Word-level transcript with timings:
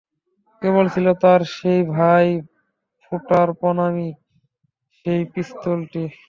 কেবল 0.61 0.85
ছিল 0.93 1.07
তার 1.21 1.41
সেই 1.55 1.81
ভাই-ফোঁটার 1.93 3.47
প্রণামী, 3.59 4.09
সেই 4.97 5.21
পিস্তলটি। 5.33 6.03